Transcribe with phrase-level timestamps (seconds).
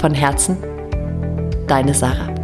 [0.00, 0.56] Von Herzen,
[1.66, 2.34] deine Sarah.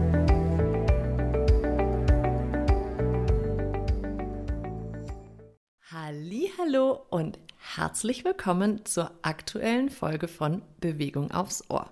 [6.59, 11.88] Hallo und herzlich willkommen zur aktuellen Folge von Bewegung aufs Ohr.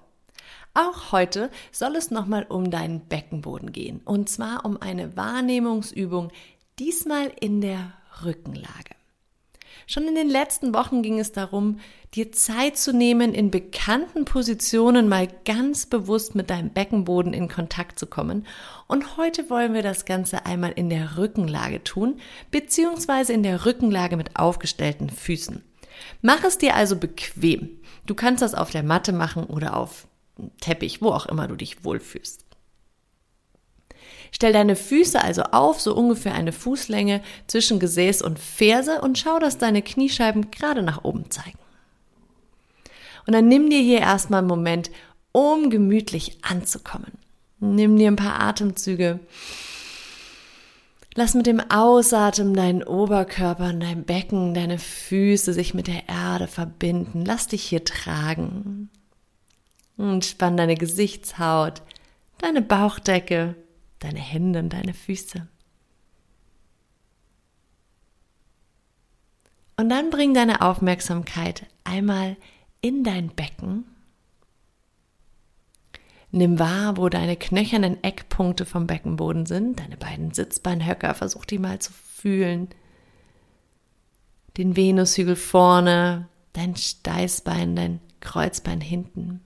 [0.74, 6.30] Auch heute soll es nochmal um deinen Beckenboden gehen und zwar um eine Wahrnehmungsübung,
[6.78, 8.94] diesmal in der Rückenlage.
[9.86, 11.80] Schon in den letzten Wochen ging es darum,
[12.14, 17.98] dir Zeit zu nehmen, in bekannten Positionen mal ganz bewusst mit deinem Beckenboden in Kontakt
[17.98, 18.46] zu kommen.
[18.86, 24.16] Und heute wollen wir das Ganze einmal in der Rückenlage tun, beziehungsweise in der Rückenlage
[24.16, 25.62] mit aufgestellten Füßen.
[26.22, 27.70] Mach es dir also bequem.
[28.06, 30.06] Du kannst das auf der Matte machen oder auf
[30.60, 32.43] Teppich, wo auch immer du dich wohlfühlst.
[34.34, 39.38] Stell deine Füße also auf, so ungefähr eine Fußlänge zwischen Gesäß und Ferse und schau,
[39.38, 41.56] dass deine Kniescheiben gerade nach oben zeigen.
[43.28, 44.90] Und dann nimm dir hier erstmal einen Moment,
[45.30, 47.12] um gemütlich anzukommen.
[47.60, 49.20] Nimm dir ein paar Atemzüge.
[51.14, 56.48] Lass mit dem Ausatmen deinen Oberkörper und dein Becken, deine Füße sich mit der Erde
[56.48, 57.24] verbinden.
[57.24, 58.90] Lass dich hier tragen.
[59.96, 61.82] Und spann deine Gesichtshaut,
[62.38, 63.54] deine Bauchdecke,
[64.04, 65.48] deine Hände und deine Füße.
[69.76, 72.36] Und dann bring deine Aufmerksamkeit einmal
[72.80, 73.84] in dein Becken.
[76.30, 81.78] Nimm wahr, wo deine knöchernen Eckpunkte vom Beckenboden sind, deine beiden Sitzbeinhöcker, versuch die mal
[81.78, 82.68] zu fühlen.
[84.56, 89.40] Den Venushügel vorne, dein Steißbein, dein Kreuzbein hinten.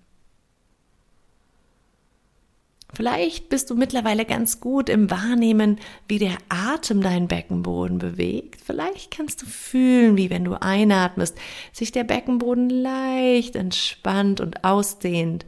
[2.99, 5.79] Vielleicht bist du mittlerweile ganz gut im Wahrnehmen,
[6.09, 8.61] wie der Atem deinen Beckenboden bewegt.
[8.61, 11.39] Vielleicht kannst du fühlen, wie wenn du einatmest,
[11.73, 15.47] sich der Beckenboden leicht entspannt und ausdehnt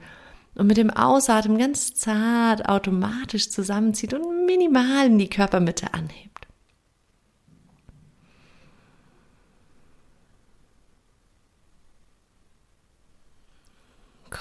[0.55, 6.30] und mit dem Ausatmen ganz zart automatisch zusammenzieht und minimal in die Körpermitte anhebt.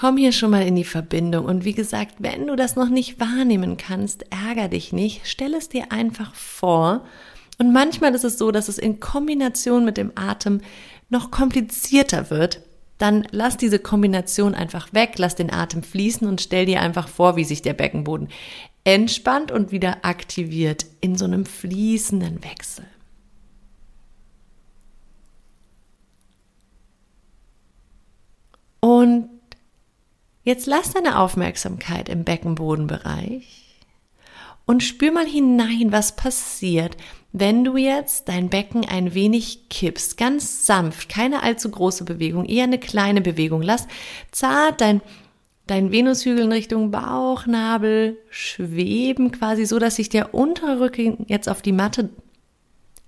[0.00, 1.44] Komm hier schon mal in die Verbindung.
[1.44, 5.20] Und wie gesagt, wenn du das noch nicht wahrnehmen kannst, ärger dich nicht.
[5.24, 7.04] Stell es dir einfach vor.
[7.58, 10.62] Und manchmal ist es so, dass es in Kombination mit dem Atem
[11.10, 12.62] noch komplizierter wird.
[12.96, 17.36] Dann lass diese Kombination einfach weg, lass den Atem fließen und stell dir einfach vor,
[17.36, 18.28] wie sich der Beckenboden
[18.84, 22.86] entspannt und wieder aktiviert in so einem fließenden Wechsel.
[28.80, 29.28] Und
[30.50, 33.76] Jetzt lass deine Aufmerksamkeit im Beckenbodenbereich
[34.66, 36.96] und spür mal hinein, was passiert,
[37.30, 42.64] wenn du jetzt dein Becken ein wenig kippst, ganz sanft, keine allzu große Bewegung, eher
[42.64, 43.62] eine kleine Bewegung.
[43.62, 43.86] Lass
[44.32, 45.02] zart dein
[45.68, 51.62] dein Venushügel in Richtung Bauchnabel schweben, quasi so, dass sich der untere Rücken jetzt auf
[51.62, 52.10] die Matte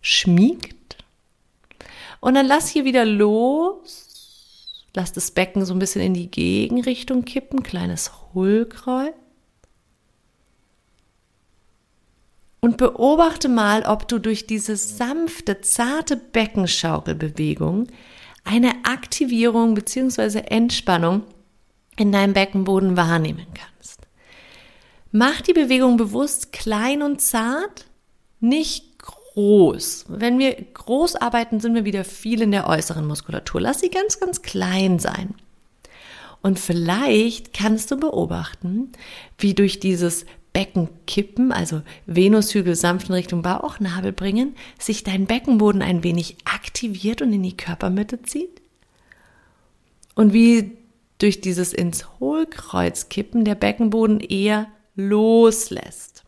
[0.01, 0.97] schmiegt.
[2.21, 4.02] Und dann lass hier wieder los
[4.95, 9.15] Lass das Becken so ein bisschen in die Gegenrichtung kippen, kleines Hohlkreuz.
[12.61, 17.89] Und beobachte mal, ob du durch diese sanfte, zarte Beckenschaukelbewegung
[18.45, 20.43] eine Aktivierung bzw.
[20.47, 21.25] Entspannung
[21.97, 24.07] in deinem Beckenboden wahrnehmen kannst.
[25.11, 27.87] Mach die Bewegung bewusst klein und zart,
[28.41, 28.92] nicht
[29.35, 30.07] groß.
[30.09, 33.61] Wenn wir groß arbeiten, sind wir wieder viel in der äußeren Muskulatur.
[33.61, 35.35] Lass sie ganz, ganz klein sein.
[36.43, 38.93] Und vielleicht kannst du beobachten,
[39.39, 46.03] wie durch dieses Beckenkippen, also Venushügel sanft in Richtung Bauchnabel bringen, sich dein Beckenboden ein
[46.03, 48.61] wenig aktiviert und in die Körpermitte zieht.
[50.15, 50.77] Und wie
[51.19, 56.22] durch dieses ins Hohlkreuz kippen der Beckenboden eher loslässt.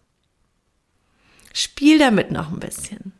[1.55, 3.13] Spiel damit noch ein bisschen.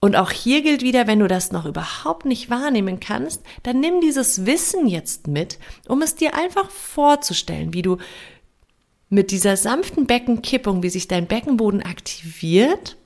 [0.00, 4.00] Und auch hier gilt wieder, wenn du das noch überhaupt nicht wahrnehmen kannst, dann nimm
[4.00, 7.98] dieses Wissen jetzt mit, um es dir einfach vorzustellen, wie du
[9.10, 12.96] mit dieser sanften Beckenkippung, wie sich dein Beckenboden aktiviert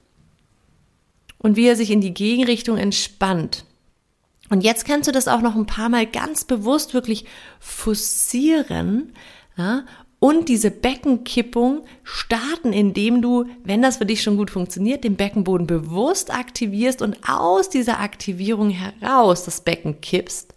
[1.38, 3.66] und wie er sich in die Gegenrichtung entspannt.
[4.48, 7.26] Und jetzt kannst du das auch noch ein paar Mal ganz bewusst wirklich
[7.58, 9.12] fussieren
[9.56, 9.84] ja,
[10.18, 15.66] und diese Beckenkippung starten, indem du, wenn das für dich schon gut funktioniert, den Beckenboden
[15.66, 20.54] bewusst aktivierst und aus dieser Aktivierung heraus das Becken kippst,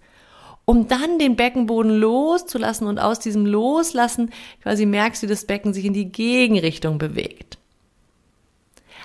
[0.63, 4.31] um dann den Beckenboden loszulassen und aus diesem Loslassen
[4.63, 7.57] quasi merkst, wie das Becken sich in die Gegenrichtung bewegt.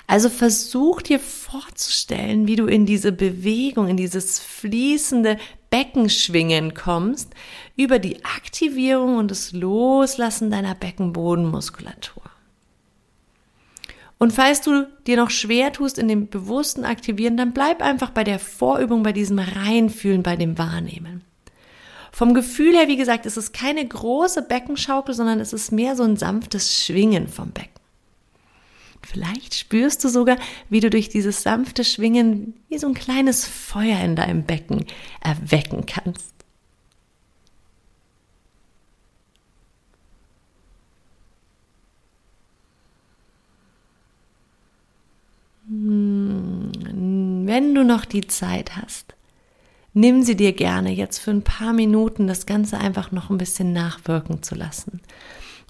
[0.06, 5.38] Also versuch dir vorzustellen, wie du in diese Bewegung, in dieses fließende
[5.74, 7.34] Beckenschwingen kommst,
[7.74, 12.22] über die Aktivierung und das Loslassen deiner Beckenbodenmuskulatur.
[14.16, 18.22] Und falls du dir noch schwer tust in dem bewussten Aktivieren, dann bleib einfach bei
[18.22, 21.24] der Vorübung, bei diesem Reinfühlen, bei dem Wahrnehmen.
[22.12, 26.04] Vom Gefühl her, wie gesagt, ist es keine große Beckenschaukel, sondern es ist mehr so
[26.04, 27.83] ein sanftes Schwingen vom Becken.
[29.14, 30.36] Vielleicht spürst du sogar,
[30.70, 34.86] wie du durch dieses sanfte Schwingen wie so ein kleines Feuer in deinem Becken
[35.20, 36.34] erwecken kannst.
[45.68, 46.72] Hm,
[47.46, 49.14] wenn du noch die Zeit hast,
[49.92, 53.72] nimm sie dir gerne jetzt für ein paar Minuten das Ganze einfach noch ein bisschen
[53.72, 55.00] nachwirken zu lassen.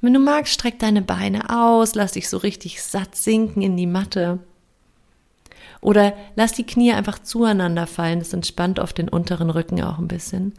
[0.05, 3.87] Wenn du magst, streck deine Beine aus, lass dich so richtig satt sinken in die
[3.87, 4.39] Matte.
[5.81, 10.07] Oder lass die Knie einfach zueinander fallen, das entspannt oft den unteren Rücken auch ein
[10.07, 10.53] bisschen.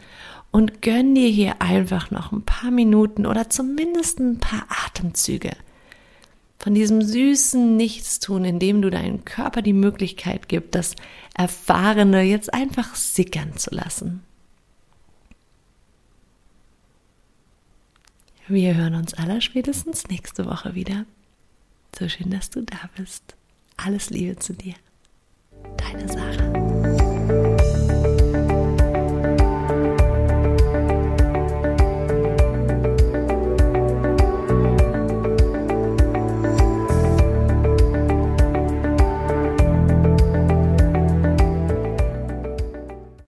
[0.49, 5.51] Und gönn dir hier einfach noch ein paar Minuten oder zumindest ein paar Atemzüge
[6.57, 10.95] von diesem süßen Nichtstun, in dem du deinem Körper die Möglichkeit gibst, das
[11.35, 14.23] Erfahrene jetzt einfach sickern zu lassen.
[18.47, 21.05] Wir hören uns aller spätestens nächste Woche wieder.
[21.97, 23.35] So schön, dass du da bist.
[23.75, 24.75] Alles Liebe zu dir.
[25.77, 26.64] Deine Sarah.